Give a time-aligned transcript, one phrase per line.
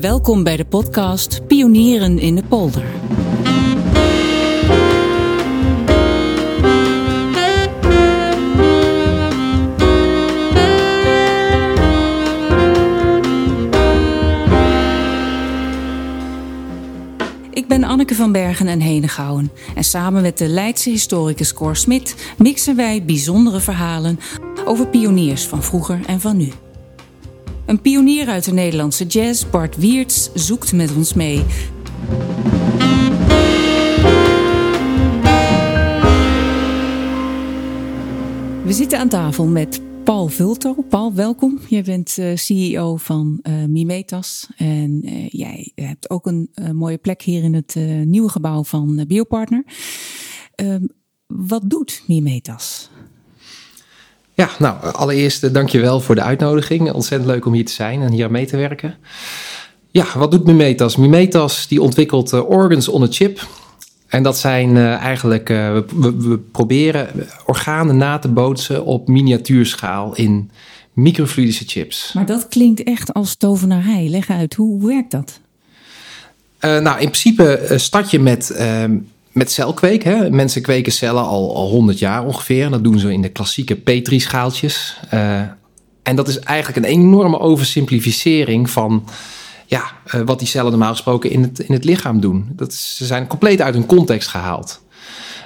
[0.00, 2.84] Welkom bij de podcast Pionieren in de Polder.
[17.50, 22.34] Ik ben Anneke van Bergen en Henegouwen en samen met de Leidse historicus Cor Smit
[22.36, 24.18] mixen wij bijzondere verhalen
[24.64, 26.52] over pioniers van vroeger en van nu.
[27.68, 31.44] Een pionier uit de Nederlandse jazz, Bart Wiertz, zoekt met ons mee.
[38.64, 40.74] We zitten aan tafel met Paul Vulto.
[40.88, 41.58] Paul, welkom.
[41.68, 44.48] Je bent uh, CEO van uh, Mimetas.
[44.56, 47.74] En uh, jij hebt ook een mooie plek hier in het
[48.04, 49.64] nieuwe gebouw van Biopartner.
[50.54, 50.86] Ehm,
[51.26, 52.90] wat doet Mimetas?
[54.38, 56.92] Ja, nou, allereerst dankjewel voor de uitnodiging.
[56.92, 58.94] Ontzettend leuk om hier te zijn en hier aan mee te werken.
[59.90, 60.96] Ja, wat doet Mimetas?
[60.96, 63.46] Mimetas die ontwikkelt organs on a chip.
[64.06, 67.08] En dat zijn uh, eigenlijk, uh, we, proberen
[67.46, 70.50] organen na te bootsen op miniatuurschaal in
[70.92, 72.12] microfluidische chips.
[72.14, 74.08] Maar dat klinkt echt als tovenarij.
[74.08, 75.40] Leg uit, hoe, werkt dat?
[76.60, 78.96] Nou, in principe start je met, ehm,
[79.38, 80.02] met celkweek.
[80.02, 80.30] Hè.
[80.30, 82.70] Mensen kweken cellen al, al 100 jaar ongeveer.
[82.70, 85.00] Dat doen ze in de klassieke Petri-schaaltjes.
[86.02, 89.04] en dat is eigenlijk een enorme oversimplificering van
[89.68, 92.48] ja, uh, wat die cellen normaal gesproken in het, in het lichaam doen.
[92.52, 94.82] Dat ze zijn compleet uit hun context gehaald.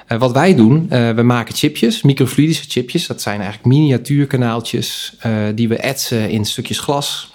[0.08, 3.06] Uh, wat wij doen, uh, we maken chipjes, microfluidische chipjes.
[3.06, 5.16] Dat zijn eigenlijk miniatuurkanaaltjes
[5.54, 7.31] die we etsen in stukjes glas.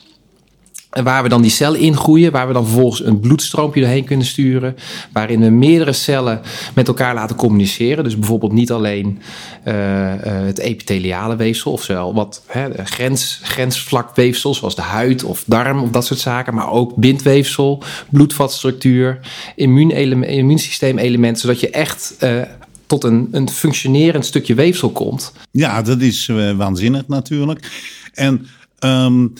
[0.89, 4.75] Waar we dan die cellen ingroeien, waar we dan vervolgens een bloedstroompje doorheen kunnen sturen.
[5.11, 6.41] Waarin we meerdere cellen
[6.75, 8.03] met elkaar laten communiceren.
[8.03, 9.19] Dus bijvoorbeeld niet alleen
[9.65, 15.43] uh, uh, het epitheliale weefsel, of zo, wat hè, grens, grensvlakweefsel, zoals de huid of
[15.45, 16.53] darm of dat soort zaken.
[16.53, 19.19] Maar ook bindweefsel, bloedvatstructuur,
[19.55, 21.41] immuunsysteemelementen.
[21.41, 22.41] Zodat je echt uh,
[22.85, 25.33] tot een, een functionerend stukje weefsel komt.
[25.51, 27.71] Ja, dat is waanzinnig natuurlijk.
[28.13, 28.47] En.
[28.79, 29.33] Um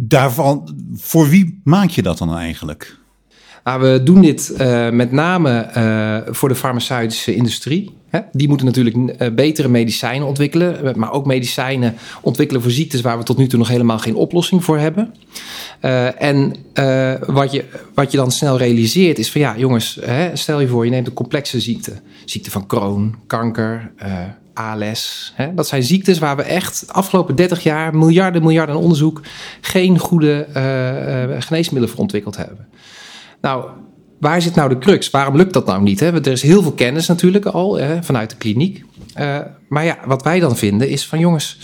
[0.00, 2.96] daarvan, voor wie maak je dat dan eigenlijk?
[3.64, 7.96] Nou, we doen dit uh, met name uh, voor de farmaceutische industrie.
[8.08, 8.20] Hè?
[8.32, 13.24] Die moeten natuurlijk uh, betere medicijnen ontwikkelen, maar ook medicijnen ontwikkelen voor ziektes waar we
[13.24, 15.14] tot nu toe nog helemaal geen oplossing voor hebben.
[16.18, 16.54] en
[17.26, 20.84] wat, je, wat je dan snel realiseert is van ja, jongens, hè, stel je voor,
[20.84, 21.92] je neemt een complexe ziekte.
[22.24, 23.92] Ziekte van Crohn, kanker,
[24.58, 25.32] ALS.
[25.34, 25.54] Hè?
[25.54, 29.20] Dat zijn ziektes waar we echt de afgelopen 30 jaar miljarden, miljarden onderzoek
[29.60, 32.68] geen goede uh, uh, geneesmiddelen voor ontwikkeld hebben.
[33.40, 33.68] Nou,
[34.20, 35.10] waar zit nou de crux?
[35.10, 36.00] Waarom lukt dat nou niet?
[36.00, 36.12] Hè?
[36.12, 38.84] Er is heel veel kennis natuurlijk al hè, vanuit de kliniek.
[39.16, 41.58] Uh, maar ja, wat wij dan vinden is van jongens,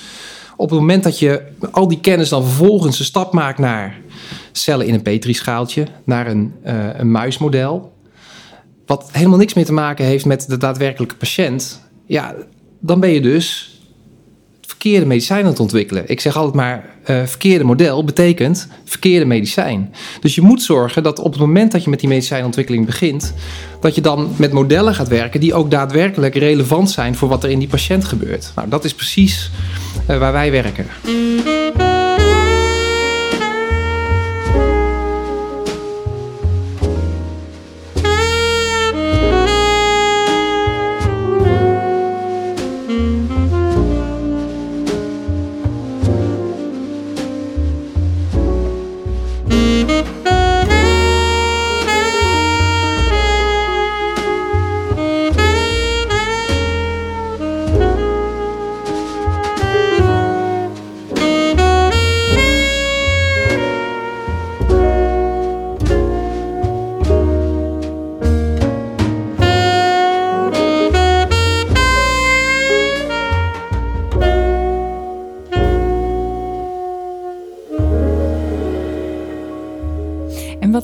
[0.57, 4.01] op het moment dat je al die kennis dan vervolgens een stap maakt naar
[4.53, 6.55] cellen in een petrischaaltje, naar een,
[6.97, 7.93] een muismodel,
[8.87, 12.35] wat helemaal niks meer te maken heeft met de daadwerkelijke patiënt, ja,
[12.87, 13.79] dan ben je dus
[14.57, 16.05] het verkeerde medicijn aan het ontwikkelen.
[16.07, 19.95] Ik zeg altijd maar, uh, verkeerde model betekent verkeerde medicijn.
[20.21, 23.35] Dus je moet zorgen dat op het moment dat je met die medicijnontwikkeling begint,
[23.81, 27.51] dat je dan met modellen gaat werken die ook daadwerkelijk relevant zijn voor wat er
[27.51, 28.53] in die patiënt gebeurt.
[28.57, 29.51] Nou, dat is precies
[30.11, 30.87] uh, waar wij werken.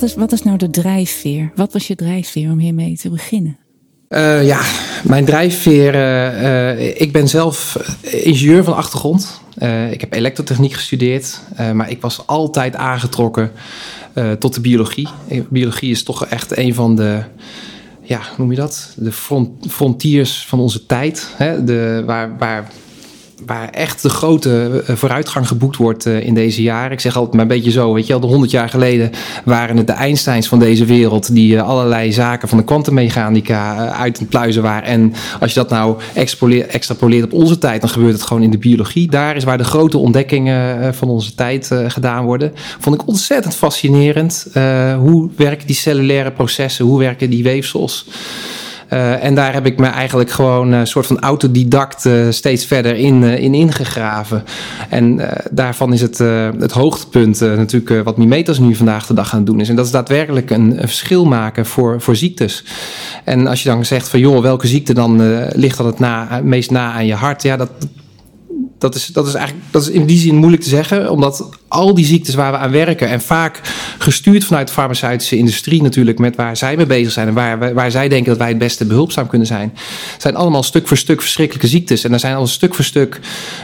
[0.01, 1.53] Wat is, wat is nou de drijfveer?
[1.55, 3.59] Wat was je drijfveer om hiermee te beginnen?
[4.09, 4.61] Uh, ja,
[5.05, 5.95] mijn drijfveer.
[5.95, 9.41] Uh, uh, ik ben zelf ingenieur van achtergrond.
[9.91, 11.41] ik heb elektrotechniek gestudeerd,
[11.75, 13.53] maar ik was altijd aangetrokken
[14.39, 15.09] tot de biologie.
[15.49, 17.23] Biologie is toch echt een van de,
[18.03, 18.95] ja, noem je dat?
[18.97, 21.29] De front, frontiers van onze tijd.
[21.37, 21.65] Hè?
[21.65, 22.71] De, waar, waar
[23.47, 26.93] waar echt de grote eh, vooruitgang geboekt wordt uh, in deze jaren.
[26.93, 29.11] Ik zeg altijd maar een beetje zo, weet je wel, de honderd jaar geleden
[29.45, 34.19] waren het de Einsteins van deze wereld die uh, allerlei zaken van de kwantummechanica uit
[34.19, 34.89] het pluizen waren.
[34.89, 35.97] En als je dat nou
[36.69, 39.11] extrapoleert op onze tijd, dan gebeurt het gewoon in de biologie.
[39.11, 42.53] Daar is waar de grote ontdekkingen van onze tijd gedaan worden.
[42.79, 44.47] Vond ik ontzettend fascinerend.
[44.99, 46.85] hoe werken die cellulaire processen?
[46.85, 48.07] Hoe werken die weefsels?
[48.93, 52.97] Uh, en daar heb ik me eigenlijk gewoon een soort van autodidact uh, steeds verder
[52.97, 54.45] in, in ingegraven.
[54.89, 55.21] En
[55.51, 56.19] daarvan is het,
[56.59, 59.69] het hoogtepunt natuurlijk wat Mimeters nu vandaag de dag aan het doen is.
[59.69, 62.65] En dat is daadwerkelijk een, een, verschil maken voor, voor ziektes.
[63.25, 66.71] En als je dan zegt van joh, welke ziekte dan ligt dat het na, meest
[66.71, 67.43] na aan je hart?
[67.43, 67.71] Ja, dat,
[68.81, 71.95] dat is, dat is eigenlijk dat is in die zin moeilijk te zeggen, omdat al
[71.95, 73.61] die ziektes waar we aan werken en vaak
[73.99, 77.91] gestuurd vanuit de farmaceutische industrie natuurlijk met waar zij mee bezig zijn en waar, waar
[77.91, 79.75] zij denken dat wij het beste behulpzaam kunnen zijn,
[80.19, 82.05] zijn allemaal stuk voor stuk verschrikkelijke ziektes.
[82.05, 83.21] En daar zijn al stuk voor stuk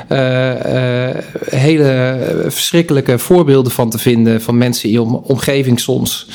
[0.09, 1.15] uh, uh,
[1.51, 6.27] hele verschrikkelijke voorbeelden van te vinden van mensen in omgeving soms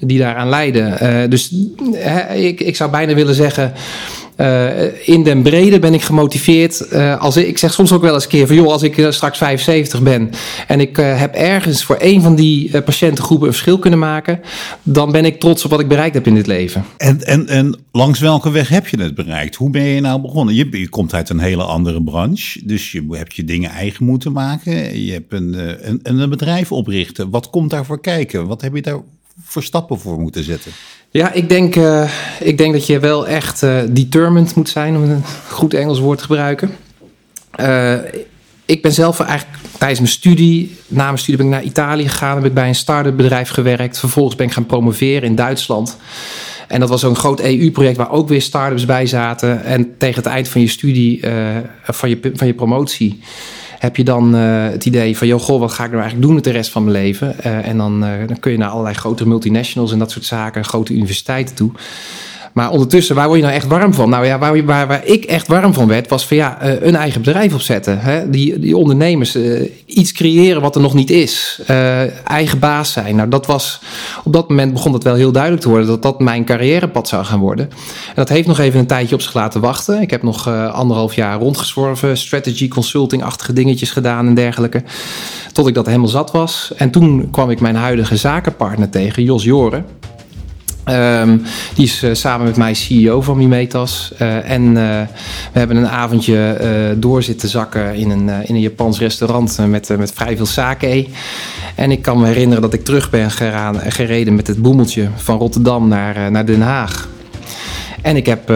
[0.00, 0.98] die daaraan lijden.
[1.02, 1.52] Uh, dus
[2.34, 3.72] ik, ik zou bijna willen zeggen.
[4.40, 6.86] Uh, in den brede ben ik gemotiveerd.
[6.92, 9.10] Uh, als ik, zeg soms ook wel eens een keer van joh, als ik uh,
[9.10, 10.30] straks 75 ben
[10.66, 14.40] en ik heb ergens voor een van die patiëntengroepen een verschil kunnen maken,
[14.82, 16.84] dan ben ik trots op wat ik bereikt heb in dit leven.
[16.96, 19.54] En, en, en langs welke weg heb je het bereikt?
[19.54, 20.54] Hoe ben je nou begonnen?
[20.54, 24.32] Je, je komt uit een hele andere branche, dus je hebt je dingen eigen moeten
[24.32, 25.04] maken.
[25.04, 25.54] Je hebt een,
[25.88, 27.30] een, een bedrijf oprichten.
[27.30, 28.46] Wat komt daarvoor kijken?
[28.46, 29.00] Wat heb je daar
[29.44, 30.72] voor stappen voor moeten zetten?
[31.12, 32.10] Ja, ik denk, uh,
[32.40, 36.18] ik denk dat je wel echt uh, determined moet zijn, om een goed Engels woord
[36.18, 36.70] te gebruiken.
[37.60, 37.94] Uh,
[38.64, 42.36] ik ben zelf eigenlijk tijdens mijn studie, na mijn studie ben ik naar Italië gegaan,
[42.36, 43.98] heb ik bij een start-up bedrijf gewerkt.
[43.98, 45.96] Vervolgens ben ik gaan promoveren in Duitsland.
[46.68, 49.64] En dat was zo'n groot EU-project waar ook weer start-ups bij zaten.
[49.64, 51.20] En tegen het eind van je studie,
[51.82, 53.20] van, je, van je promotie,
[53.80, 56.34] heb je dan uh, het idee van, joh, goh, wat ga ik nou eigenlijk doen
[56.34, 57.36] met de rest van mijn leven?
[57.46, 60.64] Uh, en dan, uh, dan kun je naar allerlei grotere multinationals en dat soort zaken,
[60.64, 61.70] grote universiteiten toe.
[62.52, 64.10] Maar ondertussen, waar word je nou echt warm van?
[64.10, 67.22] Nou ja, waar, waar, ik echt warm van werd, was van ja, uh, een eigen
[67.22, 68.00] bedrijf opzetten.
[68.00, 68.30] Hè?
[68.30, 71.60] Die, die ondernemers uh, iets creëren wat er nog niet is.
[71.70, 73.16] Uh, eigen baas zijn.
[73.16, 73.80] Nou, dat was,
[74.24, 77.24] op dat moment begon het wel heel duidelijk te worden dat dat mijn carrièrepad zou
[77.24, 77.70] gaan worden.
[78.08, 80.00] En dat heeft nog even een tijdje op zich laten wachten.
[80.00, 84.82] Ik heb nog anderhalf jaar rondgezworven, strategy consulting-achtige dingetjes gedaan en dergelijke.
[85.52, 86.72] Tot ik dat helemaal zat was.
[86.76, 89.84] En toen kwam ik mijn huidige zakenpartner tegen, Jos Joren.
[90.90, 91.42] Um,
[91.74, 94.12] die is uh, samen met mij CEO van Mimetas.
[94.22, 94.74] Uh, en uh,
[95.52, 96.56] we hebben een avondje
[96.98, 101.06] door zitten zakken in een, in een Japans restaurant met, met vrij veel sake.
[101.74, 105.38] En ik kan me herinneren dat ik terug ben geraan, gereden met het boemeltje van
[105.38, 107.08] Rotterdam naar, naar Den Haag.
[108.02, 108.52] En ik heb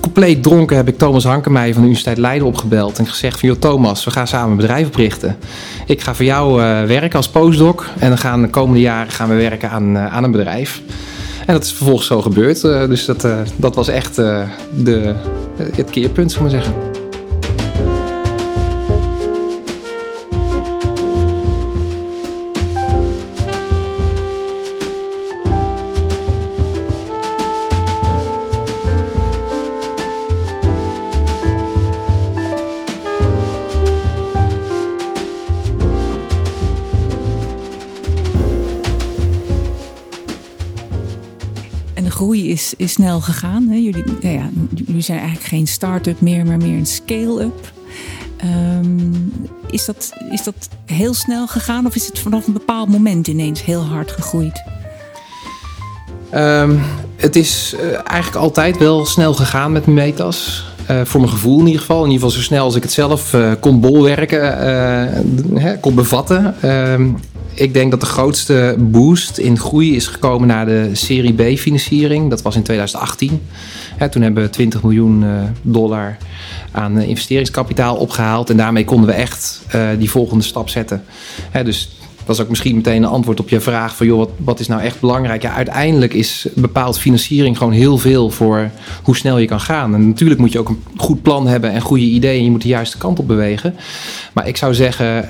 [0.00, 3.58] compleet dronken heb ik Thomas Hankemeijer van de Universiteit Leiden opgebeld en gezegd van joh
[3.58, 5.36] Thomas, we gaan samen een bedrijf oprichten.
[5.86, 6.56] Ik ga voor jou
[6.86, 10.30] werken als postdoc en dan gaan de komende jaren gaan we werken aan, aan een
[10.30, 10.82] bedrijf.
[11.48, 12.62] En dat is vervolgens zo gebeurd.
[12.62, 15.14] Uh, dus dat, dat was echt de,
[15.56, 17.07] het keerpunt, zou ik maar zeggen.
[42.76, 43.68] Is, snel gegaan.
[43.68, 43.76] Hè?
[43.76, 47.72] Jullie, nou ja, jullie zijn eigenlijk geen start-up meer, maar meer een scale-up.
[48.80, 49.32] Um,
[49.70, 53.64] is, dat, is dat heel snel gegaan of is het vanaf een bepaald moment ineens
[53.64, 54.62] heel hard gegroeid?
[56.34, 56.80] Um,
[57.16, 60.66] het is uh, eigenlijk altijd wel snel gegaan met Metas.
[60.90, 62.04] Uh, voor mijn gevoel in ieder geval.
[62.04, 64.40] In ieder geval zo snel als ik het zelf uh, kon bolwerken,
[65.80, 66.54] kon bevatten.
[67.58, 72.30] Ik denk dat de grootste boost in groei is gekomen na de Serie B-financiering.
[72.30, 73.40] Dat was in 2018.
[74.10, 75.30] toen hebben we 20 miljoen uh,
[75.62, 76.16] dollar
[76.70, 78.50] aan uh, investeringskapitaal opgehaald.
[78.50, 81.04] En daarmee konden we echt uh, die volgende stap zetten.
[81.64, 84.60] dus dat is ook misschien meteen een antwoord op je vraag van joh, wat, wat
[84.60, 85.42] is nou echt belangrijk?
[85.42, 88.70] Ja, uiteindelijk is bepaald financiering gewoon heel veel voor
[89.02, 89.94] hoe snel je kan gaan.
[89.94, 92.44] En natuurlijk moet je ook een goed plan hebben en goede ideeën.
[92.44, 93.74] Je moet de juiste kant op bewegen.
[94.32, 95.26] Maar ik zou zeggen,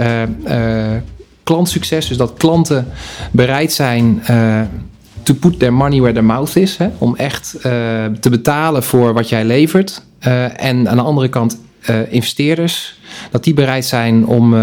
[1.49, 2.09] klantsucces.
[2.09, 2.87] Dus dat klanten
[3.31, 4.61] bereid zijn uh,
[5.23, 6.76] to put their money where their mouth is.
[6.76, 7.62] Hè, om echt uh,
[8.21, 10.02] te betalen voor wat jij levert.
[10.26, 11.59] Uh, en aan de andere kant
[12.08, 12.99] investeerders,
[13.30, 14.54] dat die bereid zijn om,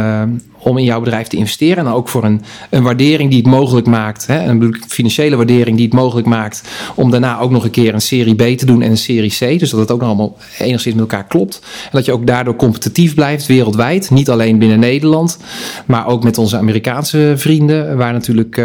[0.60, 1.86] om in jouw bedrijf te investeren.
[1.86, 5.86] En ook voor een, een waardering die het mogelijk maakt, hè, een financiële waardering die
[5.86, 6.64] het mogelijk maakt
[6.96, 9.60] om daarna ook nog een keer een serie B te doen en een serie C.
[9.60, 11.60] Dus dat het ook nog allemaal enigszins met elkaar klopt.
[11.84, 14.10] En dat je ook daardoor competitief blijft wereldwijd.
[14.10, 15.38] Niet alleen binnen Nederland,
[15.86, 18.56] maar ook met onze Amerikaanse vrienden, waar natuurlijk,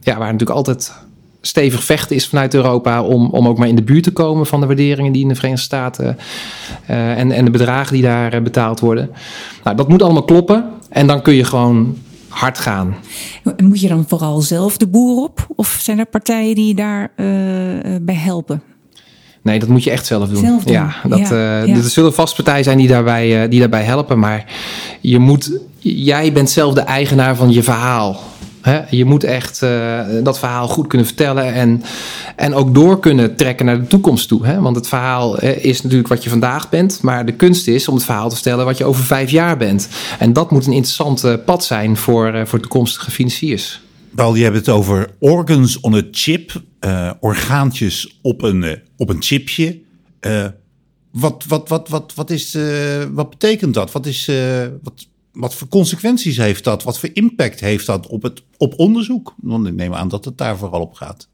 [0.00, 0.92] ja, waar natuurlijk altijd
[1.42, 4.60] stevig vechten is vanuit Europa om, om ook maar in de buurt te komen van
[4.60, 6.16] de waarderingen die in de Verenigde Staten
[6.90, 9.10] uh, en, en de bedragen die daar uh, betaald worden.
[9.64, 11.96] Nou, dat moet allemaal kloppen en dan kun je gewoon
[12.28, 12.94] hard gaan.
[13.56, 17.96] Moet je dan vooral zelf de boer op of zijn er partijen die daarbij uh,
[18.02, 18.62] bij helpen?
[19.42, 20.44] Nee, dat moet je echt zelf doen.
[20.44, 20.72] Zelf doen.
[20.72, 21.76] Ja, dat, ja, ja.
[21.76, 24.44] Er zullen vast partijen zijn die daarbij, die daarbij helpen, maar
[25.00, 28.20] je moet, jij bent zelf de eigenaar van je verhaal.
[28.90, 31.82] Je moet echt uh, dat verhaal goed kunnen vertellen en,
[32.36, 34.46] en ook door kunnen trekken naar de toekomst toe.
[34.46, 34.60] Hè?
[34.60, 38.04] Want het verhaal is natuurlijk wat je vandaag bent, maar de kunst is om het
[38.04, 39.88] verhaal te vertellen wat je over vijf jaar bent.
[40.18, 43.80] En dat moet een interessant pad zijn voor, uh, voor toekomstige financiers.
[44.14, 46.62] Paul, je hebt het over organs on a chip,
[47.20, 49.80] orgaantjes op een, op een chipje.
[51.10, 52.58] wat, wat, wat, wat, wat, is,
[53.12, 53.92] wat betekent dat?
[53.92, 54.30] Wat is,
[54.82, 56.82] wat, wat voor consequenties heeft dat?
[56.82, 59.34] Wat voor impact heeft dat op, het, op onderzoek?
[59.36, 61.28] Want ik neem aan dat het daar vooral op gaat.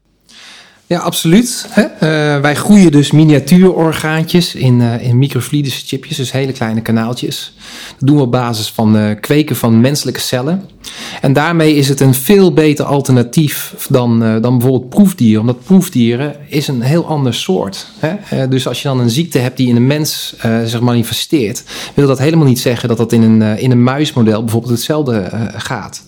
[0.89, 1.65] Ja, absoluut.
[1.69, 1.83] Hè?
[1.83, 7.53] Uh, wij groeien dus miniatuurorgaantjes in, uh, in microfluidische chipjes, dus hele kleine kanaaltjes.
[7.97, 10.69] Dat doen we op basis van uh, kweken van menselijke cellen.
[11.21, 15.41] En daarmee is het een veel beter alternatief dan, dan bijvoorbeeld proefdieren.
[15.41, 17.87] Omdat proefdieren is een heel ander soort.
[17.99, 18.47] Hè?
[18.47, 22.19] dus als je dan een ziekte hebt die in een mens zich manifesteert, wil dat
[22.19, 26.03] helemaal niet zeggen dat dat in een, in een muismodel bijvoorbeeld hetzelfde gaat.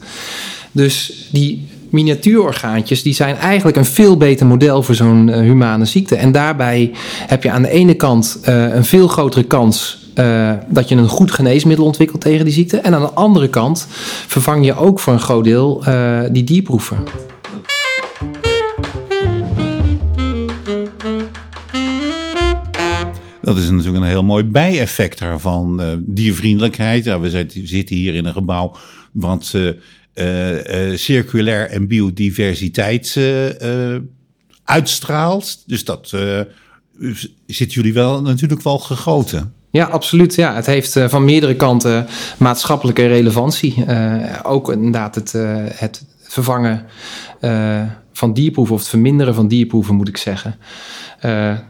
[0.72, 6.16] Dus die miniatuurorgaantjes, die zijn eigenlijk een veel beter model voor zo'n uh, humane ziekte.
[6.16, 6.92] En daarbij
[7.28, 11.08] heb je aan de ene kant uh, een veel grotere kans uh, dat je een
[11.08, 12.78] goed geneesmiddel ontwikkelt tegen die ziekte.
[12.78, 13.88] En aan de andere kant
[14.28, 15.84] vervang je ook voor een groot deel
[16.32, 16.98] die dierproeven.
[23.42, 25.82] Dat is natuurlijk een heel mooi bijeffect daarvan.
[26.00, 27.04] diervriendelijkheid.
[27.04, 28.76] Ja, we zitten hier in een gebouw
[29.12, 29.54] wat
[30.16, 33.96] uh, circulair en biodiversiteit uh,
[34.64, 35.64] uitstraalt.
[35.66, 36.16] Dus dat
[37.48, 39.54] zit jullie wel natuurlijk wel gegoten.
[39.72, 40.36] Ja, absoluut.
[40.36, 43.86] Ja, het heeft van meerdere kanten maatschappelijke relevantie.
[44.44, 45.32] ook inderdaad het,
[45.76, 46.86] het vervangen
[48.14, 50.56] van dierproeven, of het verminderen van dierproeven, moet ik zeggen.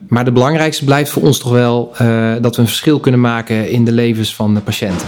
[0.08, 1.94] Maar de belangrijkste blijft voor ons toch wel
[2.42, 5.08] dat we een verschil kunnen maken in de levens van de patiënten.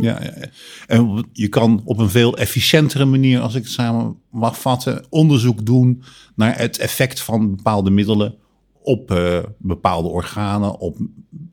[0.00, 0.20] Ja,
[0.86, 5.66] en je kan op een veel efficiëntere manier, als ik het samen mag vatten, onderzoek
[5.66, 6.02] doen
[6.34, 8.34] naar het effect van bepaalde middelen
[8.82, 10.96] op uh, bepaalde organen, op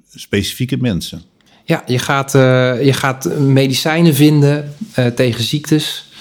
[0.09, 1.21] specifieke mensen.
[1.63, 2.41] Ja, je gaat, uh,
[2.85, 6.11] je gaat medicijnen vinden uh, tegen ziektes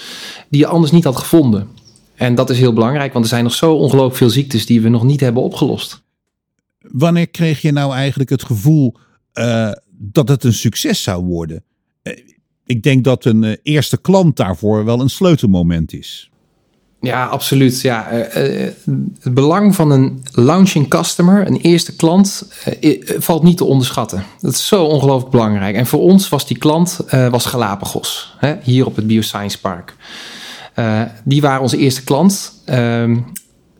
[0.48, 1.68] die je anders niet had gevonden.
[2.14, 4.88] En dat is heel belangrijk, want er zijn nog zo ongelooflijk veel ziektes die we
[4.88, 6.02] nog niet hebben opgelost.
[6.78, 8.96] Wanneer kreeg je nou eigenlijk het gevoel
[9.90, 11.64] dat het een succes zou worden?
[12.04, 12.12] Eh,
[12.66, 16.30] ik denk dat een eh, eerste klant daarvoor wel een sleutelmoment is.
[17.00, 17.80] Ja, absoluut.
[17.80, 18.68] Ja, uh,
[19.20, 22.48] het belang van een launching customer, een eerste klant,
[23.18, 24.24] valt niet te onderschatten.
[24.40, 25.76] Dat is zo ongelooflijk belangrijk.
[25.76, 29.96] En voor ons was die klant was Galapagos, hier op het Bioscience Park.
[31.24, 32.62] die waren onze eerste klant.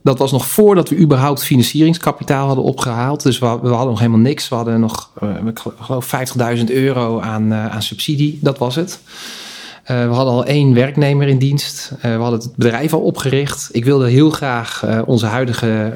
[0.04, 3.23] Dat was nog voordat we überhaupt financieringskapitaal hadden opgehaald.
[3.23, 4.49] Dus we, hadden nog helemaal niks.
[4.49, 6.11] We hadden nog, uh, ik geloof,
[6.58, 8.38] 50.000 euro aan, uh, aan subsidie.
[8.42, 9.00] Dat was het.
[9.02, 11.92] Uh, we hadden al één werknemer in dienst.
[12.00, 13.68] we hadden het bedrijf al opgericht.
[13.73, 15.92] Ik wilde heel graag onze huidige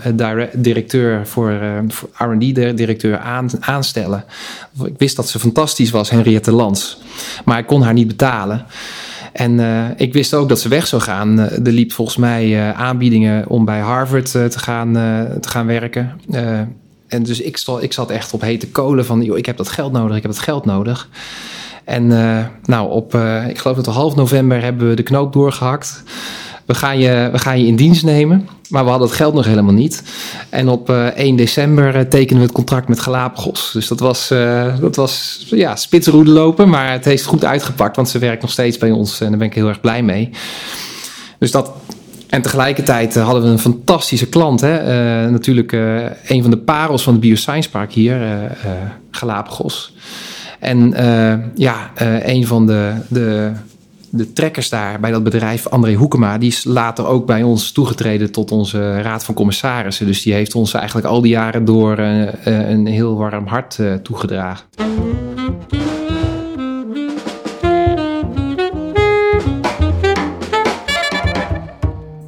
[0.53, 1.61] directeur voor,
[2.13, 4.25] R&D-directeur aan, aanstellen.
[4.85, 6.99] Ik wist dat ze fantastisch was, Henriette Lans.
[7.45, 8.67] Maar ik kon haar niet betalen.
[9.39, 11.41] En uh, ik wist ook dat ze weg zou gaan.
[11.41, 14.93] Uh, er liep volgens mij uh, aanbiedingen om bij Harvard te, gaan,
[15.41, 16.21] te gaan werken.
[17.09, 19.69] en dus ik, stond, ik zat echt op hete kolen van, joh, ik heb dat
[19.69, 21.09] geld nodig, ik heb dat geld nodig.
[21.85, 22.07] En
[22.65, 23.15] nou, op,
[23.49, 26.03] ik geloof dat half november hebben we de knoop doorgehakt
[26.69, 28.49] we gaan, je, we gaan je in dienst nemen.
[28.69, 30.03] Maar we hadden het geld nog helemaal niet.
[30.49, 33.71] En op uh, eh, 1 december uh, tekenen we het contract met Galapagos.
[33.73, 36.69] Dus dat was, uh, dat was ja, spitsroede lopen.
[36.69, 37.97] Maar het heeft goed uitgepakt.
[37.97, 39.21] Want ze werkt nog steeds bij ons.
[39.21, 40.31] En daar ben ik heel erg blij mee.
[41.39, 41.71] Dus dat,
[42.27, 44.61] en tegelijkertijd hadden we een fantastische klant.
[44.61, 44.81] Hè?
[45.31, 45.73] natuurlijk
[46.27, 48.21] een van de parels van het Bioscience Park hier,
[49.11, 49.95] Galapagos.
[50.59, 50.95] En
[51.55, 51.91] ja,
[52.23, 53.53] een van de, de
[54.11, 58.33] de trekkers daar bij dat bedrijf, André Hoekema, die is later ook bij ons toegetreden
[58.33, 60.07] tot onze raad van commissarissen.
[60.07, 64.67] Dus die heeft ons eigenlijk al die jaren door een heel warm hart toegedragen.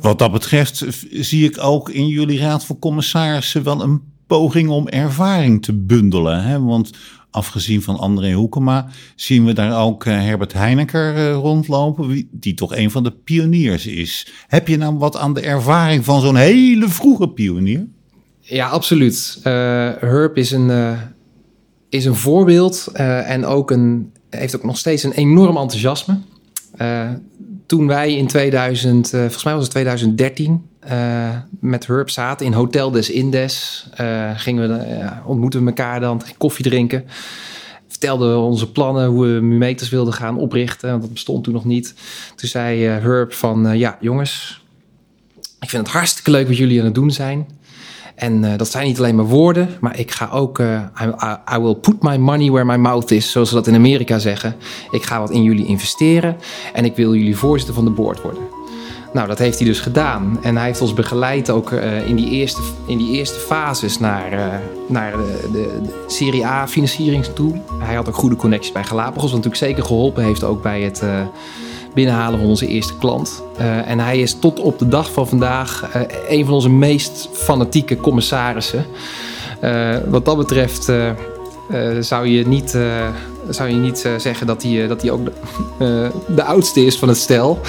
[0.00, 4.88] Wat dat betreft zie ik ook in jullie raad van commissarissen wel een poging om
[4.88, 6.44] ervaring te bundelen.
[6.44, 6.60] Hè?
[6.62, 6.90] Want
[7.30, 12.76] afgezien van André Hoekema zien we daar ook eh, Herbert Heineker eh, rondlopen, die toch
[12.76, 14.32] een van de pioniers is.
[14.46, 17.87] Heb je nou wat aan de ervaring van zo'n hele vroege pionier?
[18.40, 19.37] Ja, absoluut.
[19.38, 19.44] Uh,
[19.99, 20.96] Herb is een,
[21.88, 26.18] is een voorbeeld en ook een, heeft ook nog steeds een enorm enthousiasme
[27.70, 32.52] toen wij in 2000, uh, volgens mij was het 2013, uh, met Herb zaten in
[32.52, 37.04] Hotel des Indes, uh, gingen we, ontmoeten we elkaar dan, koffie drinken.
[37.88, 41.64] Vertelden we onze plannen, hoe we Mumeters wilden gaan oprichten, want dat bestond toen nog
[41.64, 41.94] niet.
[42.34, 44.64] Toen zei Herb van, ja jongens,
[45.60, 47.46] ik vind het hartstikke leuk wat jullie aan het doen zijn.
[48.20, 51.58] En uh, dat zijn niet alleen maar woorden, maar ik ga ook, uh, I, I,
[51.58, 54.54] will put my money where my mouth is, zoals ze dat in Amerika zeggen.
[54.90, 56.37] Ik ga wat in jullie investeren
[56.72, 58.59] en ik wil jullie voorzitter van de board worden.
[59.12, 60.38] Nou, dat heeft hij dus gedaan.
[60.42, 64.60] En hij heeft ons begeleid ook uh, in, die eerste, in die eerste fases naar,
[64.88, 67.60] naar de, de, Serie A financiering toe.
[67.78, 71.02] Hij had ook goede connecties bij Galapagos, wat natuurlijk zeker geholpen heeft ook bij het
[71.94, 73.42] binnenhalen van onze eerste klant.
[73.86, 75.88] En hij is tot op de dag van vandaag
[76.28, 78.86] een van onze meest fanatieke commissarissen.
[80.08, 80.92] Wat dat betreft
[82.00, 82.70] zou je niet,
[83.48, 85.32] zou je niet zeggen dat hij, dat hij ook de,
[86.36, 87.60] de, oudste is van het stel.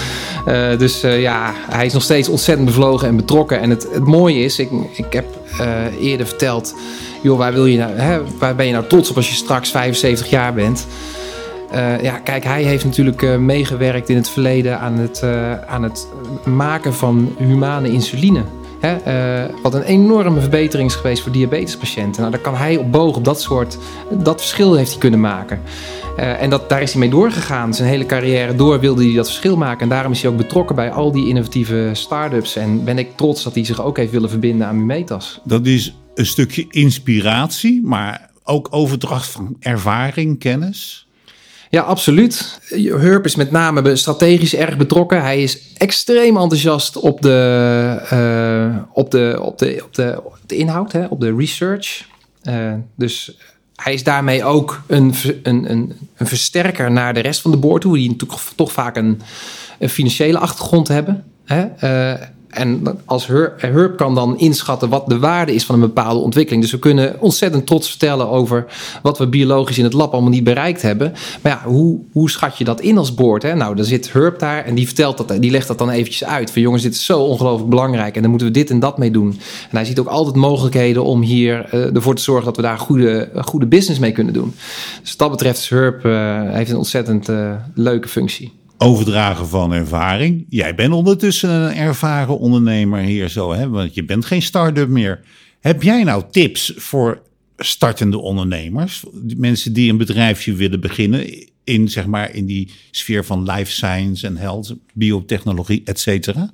[0.78, 3.60] dus ja, hij is nog steeds ontzettend bevlogen en betrokken.
[3.60, 5.26] En het, het mooie is, ik, ik heb
[6.00, 6.76] eerder verteld...
[7.22, 9.72] joh, waar, wil je nou, hè, waar ben je nou trots op als je straks
[9.72, 10.88] 75 jaar bent...
[12.02, 15.24] Ja, kijk, hij heeft natuurlijk meegewerkt in het verleden aan het,
[15.68, 16.08] aan het
[16.44, 18.44] maken van humane insuline.
[18.82, 18.98] Hè?
[19.62, 22.22] wat een enorme verbetering is geweest voor diabetespatiënten.
[22.22, 23.78] Nou, daar kan hij op boog op dat soort,
[24.24, 25.62] dat verschil heeft hij kunnen maken.
[26.16, 27.74] en dat, daar is hij mee doorgegaan.
[27.74, 29.82] Zijn hele carrière door wilde hij dat verschil maken.
[29.82, 32.56] En daarom is hij ook betrokken bij al die innovatieve start-ups.
[32.56, 35.40] En ben ik trots dat hij zich ook heeft willen verbinden aan Mumetas.
[35.44, 41.08] Dat is een stukje inspiratie, maar ook overdracht van ervaring, kennis.
[41.72, 42.60] Ja, absoluut.
[42.70, 45.22] Hurp is met name strategisch erg betrokken.
[45.22, 50.56] Hij is extreem enthousiast op de, uh, op de, op de, op de, op de
[50.56, 52.08] inhoud, hè, op de research.
[52.44, 53.38] Uh, dus
[53.76, 55.14] hij is daarmee ook een,
[55.44, 58.98] een, een, een, versterker naar de rest van de boord toe, die natuurlijk toch vaak
[58.98, 59.22] een,
[59.80, 61.24] een financiële achtergrond hebben.
[61.46, 61.66] Hè.
[61.84, 66.62] Uh, en als Herb kan dan inschatten wat de waarde is van een bepaalde ontwikkeling.
[66.62, 68.66] Dus we kunnen ontzettend trots vertellen over
[69.02, 71.14] wat we biologisch in het lab allemaal niet bereikt hebben.
[71.42, 73.56] Maar ja, hoe, hoe schat je dat in als boord?
[73.56, 76.52] Nou, dan zit Herb daar en die vertelt dat, die legt dat dan eventjes uit.
[76.52, 79.12] Van jongens, dit is zo ongelooflijk belangrijk en dan moeten we dit en dat mee
[79.12, 79.40] doen.
[79.70, 82.78] En hij ziet ook altijd mogelijkheden om hier uh, ervoor te zorgen dat we daar
[82.78, 84.54] goede, goede business mee kunnen doen.
[85.02, 87.30] Dus dat betreft Herb uh, heeft een ontzettend
[87.74, 90.46] leuke functie overdragen van ervaring.
[90.50, 93.70] Jij bent ondertussen een ervaren ondernemer hier zo, hè?
[93.70, 95.20] want je bent geen start-up meer.
[95.60, 97.22] Heb jij nou tips voor
[97.58, 99.04] startende ondernemers,
[99.38, 104.28] mensen die een bedrijfje willen beginnen in zeg maar in die sfeer van life science
[104.28, 106.54] en health, biotechnologie, et cetera?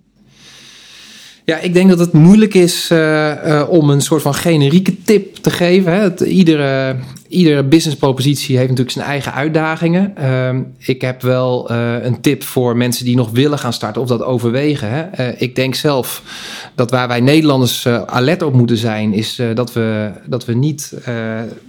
[1.49, 2.97] Ja, ik denk dat het moeilijk is uh,
[3.45, 5.93] uh, om een soort van generieke tip te geven.
[5.93, 5.99] Hè.
[5.99, 6.95] Het, iedere,
[7.27, 10.13] iedere businesspropositie heeft natuurlijk zijn eigen uitdagingen.
[10.19, 14.07] Uh, ik heb wel uh, een tip voor mensen die nog willen gaan starten of
[14.07, 14.89] dat overwegen.
[14.89, 15.31] Hè.
[15.37, 16.23] ik denk zelf
[16.75, 20.93] dat waar wij Nederlanders alert op moeten zijn, is dat we, dat we niet,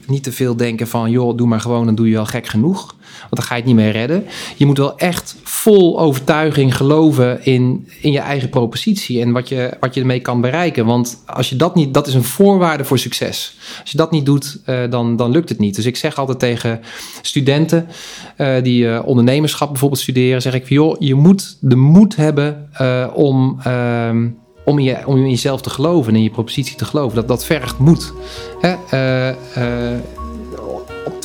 [0.07, 2.97] niet te veel denken van joh, doe maar gewoon, dan doe je al gek genoeg.
[3.21, 4.27] Want dan ga je het niet meer redden.
[4.57, 9.71] Je moet wel echt vol overtuiging geloven in, in je eigen propositie en wat je,
[9.81, 10.87] wat je ermee kan bereiken.
[10.87, 13.57] Want als je dat niet, dat is een voorwaarde voor succes.
[13.81, 15.75] Als je dat niet doet, uh, dan, dan lukt het niet.
[15.75, 16.81] Dus ik zeg altijd tegen
[17.23, 17.88] studenten
[18.37, 22.68] uh, die uh, ondernemerschap bijvoorbeeld studeren, zeg ik, joh, je moet de moed hebben
[23.14, 24.27] om ehm,
[24.64, 27.16] om, je, om in jezelf te geloven en in je propositie te geloven.
[27.16, 28.12] Dat, dat vergt moed.
[28.61, 28.77] Hè?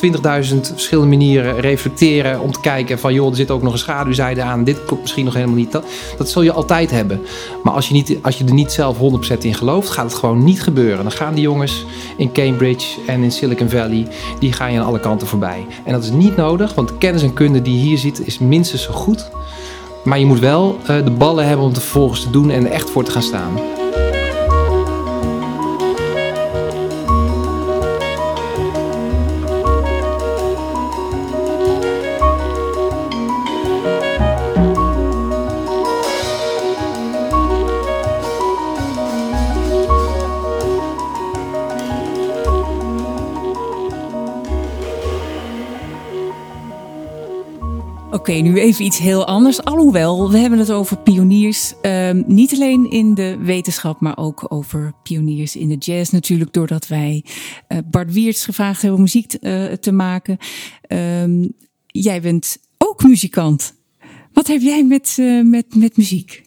[0.04, 4.42] 20.000 verschillende manieren reflecteren om te kijken van joh, er zit ook nog een schaduwzijde
[4.42, 4.64] aan.
[4.64, 5.72] Dit komt misschien nog helemaal niet.
[5.72, 5.84] Dat,
[6.18, 7.20] dat zul je altijd hebben.
[7.62, 10.44] Maar als je, niet, als je er niet zelf 100% in gelooft, gaat het gewoon
[10.44, 11.02] niet gebeuren.
[11.02, 11.84] Dan gaan die jongens
[12.16, 15.66] in Cambridge en in Silicon Valley, die gaan je aan alle kanten voorbij.
[15.84, 18.38] En dat is niet nodig, want de kennis en kunde die je hier ziet is
[18.38, 19.30] minstens zo goed.
[20.04, 22.72] Maar je moet wel uh, de ballen hebben om het vervolgens te doen en er
[22.72, 23.83] echt voor te gaan staan.
[48.24, 49.64] Oké, nu even iets heel anders.
[49.64, 51.72] Alhoewel, we hebben het over pioniers.
[51.82, 56.10] Ehm, niet alleen in de wetenschap, maar ook over pioniers in de jazz.
[56.10, 57.24] Natuurlijk doordat wij
[57.68, 60.38] uh, Bart Wiertz gevraagd hebben om muziek uh, te maken.
[60.88, 61.52] Um,
[61.86, 63.74] jij bent ook muzikant.
[64.32, 66.42] Wat heb jij met, uh, met, met muziek?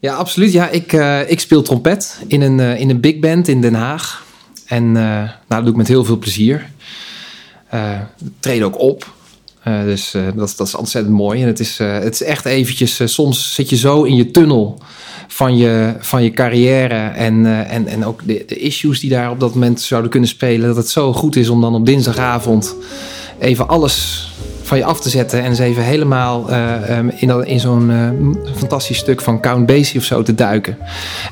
[0.00, 0.52] Ja, absoluut.
[0.52, 0.92] Ja, ik,
[1.28, 4.26] ik speel trompet in een, in een big band in Den Haag.
[4.66, 6.70] En nou, dat doe ik met heel veel plezier.
[8.40, 9.12] treed ook op.
[9.68, 11.42] Uh, dus uh, dat, dat, is ontzettend mooi.
[11.42, 14.78] En het is, uh, het is echt eventjes, soms zit je zo in je tunnel
[15.28, 19.40] van je, van je carrière en, en, en ook de, de, issues die daar op
[19.40, 22.74] dat moment zouden kunnen spelen, dat het zo goed is om dan op dinsdagavond
[23.38, 24.28] even alles
[24.62, 26.52] van je af te zetten en eens even helemaal
[26.90, 27.92] um, in, in zo'n
[28.56, 30.78] fantastisch stuk van Count Basie of zo te duiken.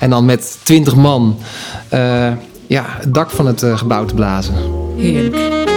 [0.00, 1.38] En dan met twintig man
[2.66, 4.54] ja, het dak van het gebouw te blazen.
[4.96, 5.71] Heerlijk.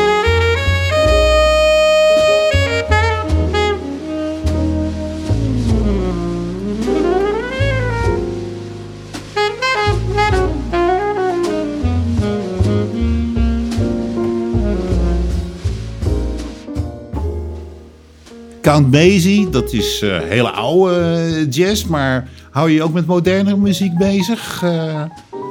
[18.66, 23.56] Count Basie, dat is uh, hele oude uh, jazz, maar hou je ook met moderne
[23.56, 24.62] muziek bezig?
[24.64, 25.02] Uh...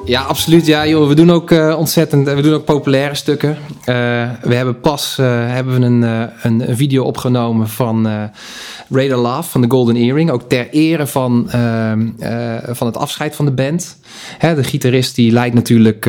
[0.05, 0.67] Ja, absoluut.
[0.67, 3.57] Ja, joh, we doen ook ontzettend, we doen ook populaire stukken.
[3.85, 6.03] we hebben pas hebben we een,
[6.43, 8.07] een, een, video opgenomen van
[8.91, 12.09] Radar Love van de Golden Earring, ook ter ere van, ehm,
[12.75, 13.99] van het afscheid van de band.
[14.39, 16.07] Hè, de gitarist die lijdt natuurlijk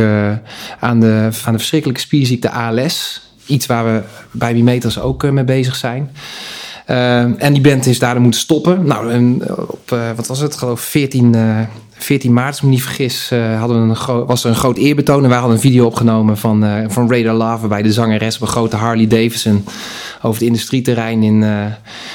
[0.80, 3.22] aan, de, aan de verschrikkelijke spierziekte ALS.
[3.46, 6.10] Iets waar we bij Bimeters ook mee bezig zijn.
[6.90, 8.86] Uh, en die band is daardoor moeten stoppen.
[8.86, 10.56] Nou, en op, uh, wat was het?
[10.56, 11.60] Geloof 14, uh,
[11.98, 14.78] 14 maart, als ik me niet vergis, uh, hadden we een was er een groot
[14.78, 15.24] eerbetoon.
[15.24, 18.48] En wij hadden een video opgenomen van, van Radar Love, waarbij de zangeres op een
[18.48, 19.64] grote Harley Davidson
[20.18, 21.46] over het industrieterrein in,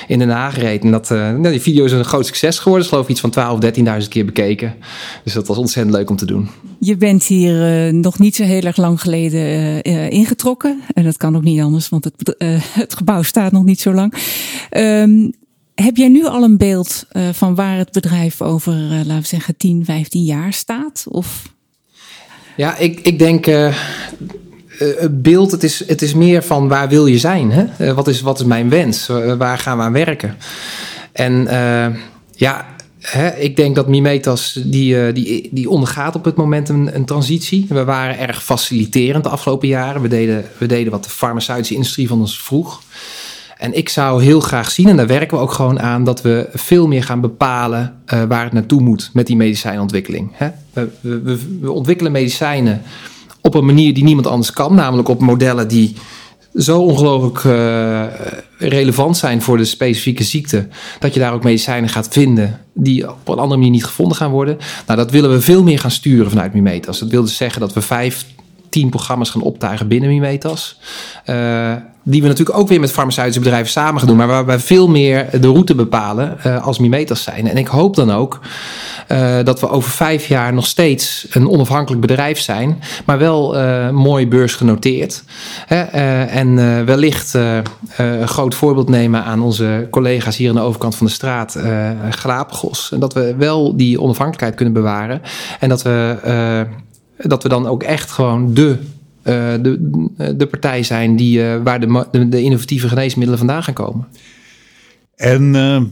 [0.06, 0.58] in Den Haag.
[0.58, 2.82] En dat, nou, die video is een groot succes geworden.
[2.82, 4.74] Is geloof ik iets van 12 of 13.000 keer bekeken.
[5.24, 6.48] Dus dat was ontzettend leuk om te doen.
[6.80, 10.80] Je bent hier nog niet zo heel erg lang geleden ingetrokken.
[10.92, 12.34] En dat kan ook niet anders, want het,
[12.72, 14.14] het gebouw staat nog niet zo lang.
[14.70, 15.32] Um,
[15.74, 19.26] heb jij nu al een beeld uh, van waar het bedrijf over, uh, laten we
[19.26, 21.04] zeggen, 10, 15 jaar staat?
[21.08, 21.52] Of?
[22.56, 23.46] Ja, ik, ik denk.
[23.46, 23.76] Uh,
[24.78, 27.50] het beeld, het is, het is meer van waar wil je zijn?
[27.50, 27.94] Hè?
[27.94, 29.06] wat, is, wat is mijn wens?
[29.38, 30.36] waar gaan we aan werken?
[31.12, 31.48] En
[32.34, 32.66] ja,
[33.38, 37.66] ik denk dat Mimetas die, die, die ondergaat op het moment een, een, transitie.
[37.68, 40.02] We waren erg faciliterend de afgelopen jaren.
[40.02, 42.82] We deden, we deden wat de farmaceutische industrie van ons vroeg.
[43.60, 46.48] En ik zou heel graag zien, en daar werken we ook gewoon aan, dat we
[46.52, 50.30] veel meer gaan bepalen uh, waar het naartoe moet met die medicijnontwikkeling.
[50.32, 50.50] Hè?
[50.72, 52.82] We, we, ontwikkelen medicijnen
[53.40, 55.94] op een manier die niemand anders kan, namelijk op modellen die
[56.54, 58.04] zo ongelooflijk uh,
[58.58, 60.68] relevant zijn voor de specifieke ziekte,
[60.98, 64.30] dat je daar ook medicijnen gaat vinden die op een andere manier niet gevonden gaan
[64.30, 64.58] worden.
[64.86, 66.98] Nou, dat willen we veel meer gaan sturen vanuit Mimetas.
[66.98, 68.26] Dat wil dus zeggen dat we vijf
[68.68, 70.78] tien programma's gaan optuigen binnen Mimetas.
[71.26, 74.16] Uh, die we natuurlijk ook weer met farmaceutische bedrijven samen gaan doen.
[74.16, 77.48] Maar waarbij we veel meer de route bepalen uh, als Mimetas zijn.
[77.48, 78.40] En ik hoop dan ook
[79.08, 82.82] uh, dat we over vijf jaar nog steeds een onafhankelijk bedrijf zijn.
[83.04, 83.54] Maar wel
[83.92, 85.24] mooi beursgenoteerd.
[85.66, 85.80] Hè?
[86.24, 86.54] en
[86.86, 87.34] wellicht
[87.96, 91.58] een groot voorbeeld nemen aan onze collega's hier aan de overkant van de straat.
[92.10, 92.92] Galapagos.
[92.92, 95.22] En dat we wel die onafhankelijkheid kunnen bewaren.
[95.60, 96.16] En dat we
[97.28, 98.76] dat we dan ook echt gewoon de, uh,
[99.22, 104.06] de, de partij zijn die, uh, waar de, de, de, innovatieve geneesmiddelen vandaan gaan komen.
[105.16, 105.82] En uh,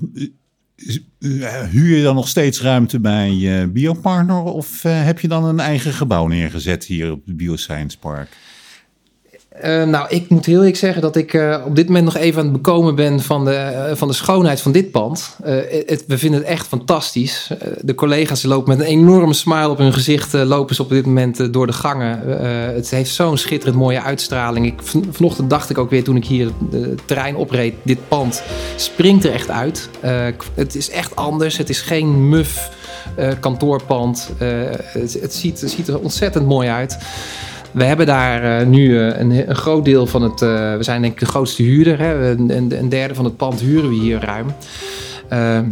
[1.70, 6.26] huur je dan nog steeds ruimte bij Biopartner of heb je dan een eigen gebouw
[6.26, 8.36] neergezet hier op het Bioscience Park?
[9.64, 12.38] Uh, nou, ik moet heel eerlijk zeggen dat ik uh, op dit moment nog even
[12.38, 15.36] aan het bekomen ben van de, uh, van de schoonheid van dit pand.
[15.42, 17.50] Het, we vinden het echt fantastisch.
[17.80, 21.52] de collega's lopen met een enorme smile op hun gezicht, lopen ze op dit moment
[21.52, 22.20] door de gangen.
[22.74, 24.66] het heeft zo'n schitterend mooie uitstraling.
[24.66, 28.42] Ik, van, vanochtend dacht ik ook weer toen ik hier het terrein opreed, dit pand
[28.76, 29.88] springt er echt uit.
[30.54, 32.70] het is echt anders, het is geen muf
[33.40, 34.30] kantoorpand.
[34.38, 36.98] Het, ziet, het ziet er ontzettend mooi uit.
[37.78, 40.42] We hebben daar uh, nu uh, een, een, groot deel van het.
[40.42, 41.98] Uh, we zijn denk ik de grootste huurder.
[41.98, 42.30] Hè?
[42.30, 44.46] Een, een, derde van het pand huren we hier ruim.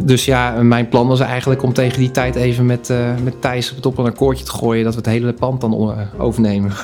[0.05, 2.93] dus ja, mijn plan was eigenlijk om tegen die tijd even met,
[3.23, 4.83] met Thijs op het op een akkoordje te gooien.
[4.83, 6.71] dat we het hele pand dan overnemen.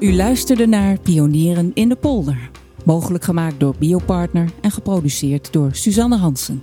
[0.00, 2.53] U luisterde naar Pionieren in de Polder.
[2.84, 6.62] Mogelijk gemaakt door Biopartner en geproduceerd door Suzanne Hansen.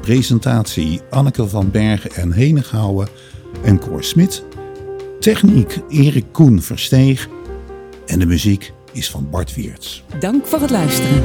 [0.00, 3.08] Presentatie Anneke van Bergen en Henegouwen.
[3.62, 4.44] en Cor Smit.
[5.20, 7.28] Techniek Erik Koen Versteeg.
[8.06, 10.02] En de muziek is van Bart Wiertz.
[10.18, 11.22] Dank voor het luisteren.